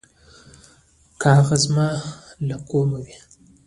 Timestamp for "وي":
3.05-3.15